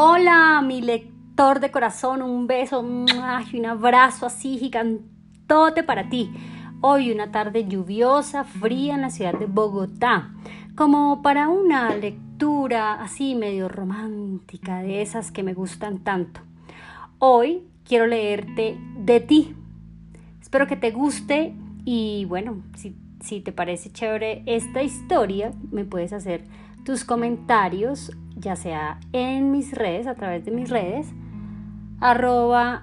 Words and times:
Hola, 0.00 0.62
mi 0.64 0.80
lector 0.80 1.58
de 1.58 1.72
corazón, 1.72 2.22
un 2.22 2.46
beso 2.46 2.84
y 3.52 3.58
un 3.58 3.66
abrazo 3.66 4.26
así 4.26 4.56
gigantote 4.56 5.82
para 5.82 6.08
ti. 6.08 6.30
Hoy 6.80 7.10
una 7.10 7.32
tarde 7.32 7.66
lluviosa, 7.66 8.44
fría 8.44 8.94
en 8.94 9.00
la 9.00 9.10
ciudad 9.10 9.36
de 9.36 9.46
Bogotá, 9.46 10.30
como 10.76 11.20
para 11.20 11.48
una 11.48 11.92
lectura 11.96 13.02
así 13.02 13.34
medio 13.34 13.68
romántica, 13.68 14.82
de 14.82 15.02
esas 15.02 15.32
que 15.32 15.42
me 15.42 15.52
gustan 15.52 16.04
tanto. 16.04 16.42
Hoy 17.18 17.64
quiero 17.84 18.06
leerte 18.06 18.78
de 18.98 19.18
ti. 19.18 19.56
Espero 20.40 20.68
que 20.68 20.76
te 20.76 20.92
guste 20.92 21.56
y 21.84 22.24
bueno, 22.26 22.62
si, 22.76 22.94
si 23.20 23.40
te 23.40 23.50
parece 23.50 23.90
chévere 23.90 24.44
esta 24.46 24.80
historia, 24.80 25.50
me 25.72 25.84
puedes 25.84 26.12
hacer 26.12 26.44
tus 26.84 27.02
comentarios, 27.02 28.12
ya 28.38 28.56
sea 28.56 28.98
en 29.12 29.50
mis 29.50 29.72
redes, 29.72 30.06
a 30.06 30.14
través 30.14 30.44
de 30.44 30.50
mis 30.50 30.70
redes, 30.70 31.08
arroba 32.00 32.82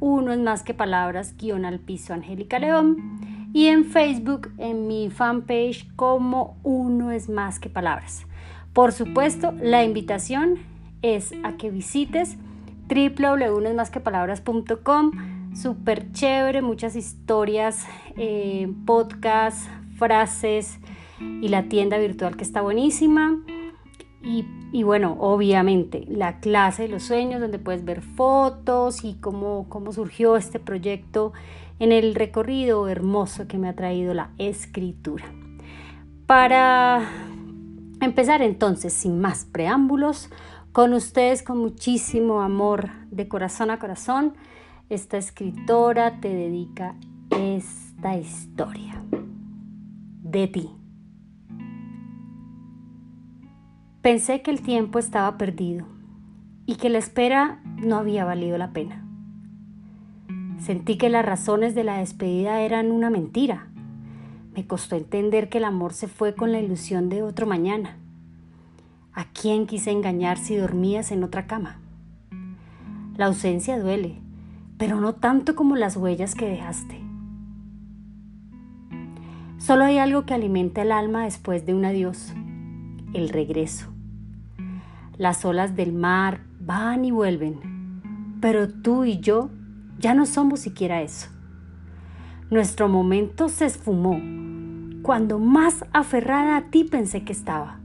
uno 0.00 0.32
es 0.32 0.38
más 0.38 0.62
que 0.62 0.74
palabras, 0.74 1.34
guion 1.36 1.64
al 1.64 1.78
piso 1.78 2.12
Angélica 2.12 2.58
León, 2.58 3.18
y 3.52 3.66
en 3.66 3.84
Facebook, 3.84 4.50
en 4.58 4.86
mi 4.86 5.08
fanpage, 5.08 5.88
como 5.96 6.58
uno 6.62 7.10
es 7.10 7.30
más 7.30 7.58
que 7.58 7.70
palabras. 7.70 8.26
Por 8.72 8.92
supuesto, 8.92 9.54
la 9.60 9.84
invitación 9.84 10.58
es 11.00 11.32
a 11.42 11.56
que 11.56 11.70
visites 11.70 12.36
www.unoesmasquepalabras.com, 12.88 15.12
súper 15.54 16.12
chévere, 16.12 16.60
muchas 16.60 16.96
historias, 16.96 17.86
eh, 18.16 18.70
podcasts, 18.84 19.70
frases, 19.96 20.78
y 21.18 21.48
la 21.48 21.62
tienda 21.64 21.98
virtual 21.98 22.36
que 22.36 22.44
está 22.44 22.60
buenísima. 22.60 23.38
Y, 24.72 24.82
bueno, 24.82 25.16
obviamente 25.20 26.04
la 26.08 26.40
clase 26.40 26.82
de 26.82 26.88
los 26.88 27.04
sueños 27.04 27.40
donde 27.40 27.60
puedes 27.60 27.84
ver 27.84 28.02
fotos 28.02 29.04
y 29.04 29.14
cómo, 29.14 29.66
cómo 29.68 29.92
surgió 29.92 30.36
este 30.36 30.58
proyecto 30.58 31.32
en 31.78 31.92
el 31.92 32.14
recorrido 32.16 32.88
hermoso 32.88 33.46
que 33.46 33.56
me 33.56 33.68
ha 33.68 33.76
traído 33.76 34.14
la 34.14 34.32
escritura. 34.38 35.24
Para 36.26 37.08
empezar 38.00 38.42
entonces, 38.42 38.92
sin 38.92 39.20
más 39.20 39.44
preámbulos, 39.44 40.28
con 40.72 40.92
ustedes 40.92 41.44
con 41.44 41.58
muchísimo 41.58 42.42
amor 42.42 42.90
de 43.10 43.28
corazón 43.28 43.70
a 43.70 43.78
corazón, 43.78 44.34
esta 44.88 45.18
escritora 45.18 46.20
te 46.20 46.28
dedica 46.28 46.96
esta 47.30 48.16
historia 48.16 49.02
de 50.22 50.48
ti. 50.48 50.85
Pensé 54.06 54.40
que 54.40 54.52
el 54.52 54.60
tiempo 54.60 55.00
estaba 55.00 55.36
perdido 55.36 55.84
y 56.64 56.76
que 56.76 56.90
la 56.90 56.98
espera 56.98 57.60
no 57.64 57.96
había 57.96 58.24
valido 58.24 58.56
la 58.56 58.70
pena. 58.70 59.04
Sentí 60.60 60.96
que 60.96 61.10
las 61.10 61.26
razones 61.26 61.74
de 61.74 61.82
la 61.82 61.98
despedida 61.98 62.60
eran 62.60 62.92
una 62.92 63.10
mentira. 63.10 63.66
Me 64.54 64.64
costó 64.64 64.94
entender 64.94 65.48
que 65.48 65.58
el 65.58 65.64
amor 65.64 65.92
se 65.92 66.06
fue 66.06 66.36
con 66.36 66.52
la 66.52 66.60
ilusión 66.60 67.08
de 67.08 67.24
otro 67.24 67.48
mañana. 67.48 67.96
¿A 69.12 69.24
quién 69.32 69.66
quise 69.66 69.90
engañar 69.90 70.38
si 70.38 70.54
dormías 70.54 71.10
en 71.10 71.24
otra 71.24 71.48
cama? 71.48 71.80
La 73.16 73.26
ausencia 73.26 73.76
duele, 73.76 74.20
pero 74.78 75.00
no 75.00 75.16
tanto 75.16 75.56
como 75.56 75.74
las 75.74 75.96
huellas 75.96 76.36
que 76.36 76.48
dejaste. 76.48 77.00
Solo 79.58 79.84
hay 79.84 79.98
algo 79.98 80.26
que 80.26 80.34
alimenta 80.34 80.82
el 80.82 80.92
alma 80.92 81.24
después 81.24 81.66
de 81.66 81.74
un 81.74 81.84
adiós, 81.84 82.32
el 83.12 83.30
regreso. 83.30 83.95
Las 85.18 85.44
olas 85.44 85.76
del 85.76 85.92
mar 85.92 86.42
van 86.60 87.04
y 87.04 87.10
vuelven, 87.10 88.38
pero 88.40 88.68
tú 88.68 89.04
y 89.04 89.18
yo 89.18 89.50
ya 89.98 90.14
no 90.14 90.26
somos 90.26 90.60
siquiera 90.60 91.00
eso. 91.00 91.28
Nuestro 92.50 92.88
momento 92.88 93.48
se 93.48 93.64
esfumó 93.64 94.20
cuando 95.02 95.38
más 95.38 95.84
aferrada 95.92 96.56
a 96.56 96.70
ti 96.70 96.84
pensé 96.84 97.24
que 97.24 97.32
estaba. 97.32 97.80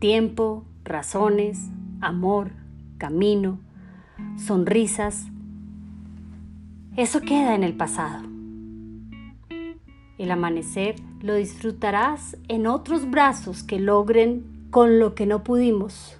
Tiempo, 0.00 0.66
razones, 0.84 1.70
amor, 2.00 2.50
camino, 2.98 3.58
sonrisas, 4.36 5.28
eso 6.96 7.22
queda 7.22 7.54
en 7.54 7.64
el 7.64 7.74
pasado. 7.74 8.22
El 10.18 10.30
amanecer 10.30 10.96
lo 11.22 11.34
disfrutarás 11.34 12.36
en 12.48 12.66
otros 12.66 13.10
brazos 13.10 13.62
que 13.62 13.80
logren 13.80 14.51
con 14.72 14.98
lo 14.98 15.14
que 15.14 15.26
no 15.26 15.44
pudimos 15.44 16.16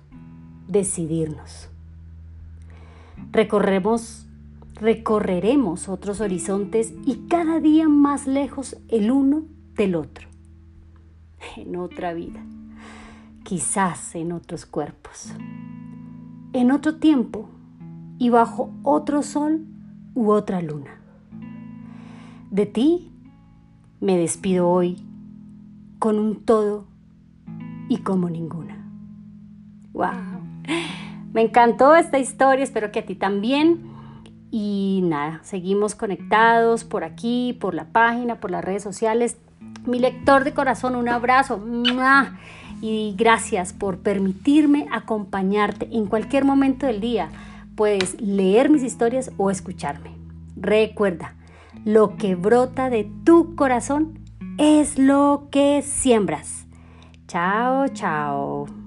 decidirnos. 0.68 1.70
Recorremos, 3.30 4.26
recorreremos 4.74 5.88
otros 5.88 6.20
horizontes 6.20 6.92
y 7.06 7.28
cada 7.28 7.60
día 7.60 7.88
más 7.88 8.26
lejos 8.26 8.76
el 8.88 9.10
uno 9.10 9.44
del 9.74 9.94
otro. 9.94 10.28
En 11.56 11.76
otra 11.76 12.12
vida, 12.12 12.44
quizás 13.42 14.14
en 14.14 14.32
otros 14.32 14.66
cuerpos, 14.66 15.32
en 16.52 16.72
otro 16.72 16.96
tiempo 16.96 17.48
y 18.18 18.28
bajo 18.28 18.70
otro 18.82 19.22
sol 19.22 19.64
u 20.14 20.30
otra 20.30 20.60
luna. 20.60 21.00
De 22.50 22.66
ti 22.66 23.10
me 23.98 24.18
despido 24.18 24.68
hoy 24.68 24.98
con 25.98 26.18
un 26.18 26.44
todo 26.44 26.91
y 27.88 27.98
como 27.98 28.30
ninguna. 28.30 28.78
¡Wow! 29.92 30.42
Me 31.32 31.42
encantó 31.42 31.94
esta 31.96 32.18
historia, 32.18 32.62
espero 32.62 32.92
que 32.92 33.00
a 33.00 33.06
ti 33.06 33.14
también. 33.14 33.90
Y 34.50 35.00
nada, 35.04 35.40
seguimos 35.42 35.94
conectados 35.94 36.84
por 36.84 37.04
aquí, 37.04 37.56
por 37.58 37.74
la 37.74 37.86
página, 37.86 38.38
por 38.38 38.50
las 38.50 38.62
redes 38.62 38.82
sociales. 38.82 39.38
Mi 39.86 39.98
lector 39.98 40.44
de 40.44 40.52
corazón, 40.52 40.94
un 40.94 41.08
abrazo. 41.08 41.64
Y 42.82 43.14
gracias 43.16 43.72
por 43.72 43.98
permitirme 43.98 44.88
acompañarte 44.92 45.88
en 45.90 46.06
cualquier 46.06 46.44
momento 46.44 46.86
del 46.86 47.00
día. 47.00 47.30
Puedes 47.76 48.20
leer 48.20 48.68
mis 48.68 48.82
historias 48.82 49.30
o 49.38 49.50
escucharme. 49.50 50.10
Recuerda, 50.56 51.34
lo 51.86 52.16
que 52.16 52.34
brota 52.34 52.90
de 52.90 53.10
tu 53.24 53.54
corazón 53.56 54.18
es 54.58 54.98
lo 54.98 55.48
que 55.50 55.80
siembras. 55.80 56.61
Chao, 57.32 57.88
chao. 57.94 58.81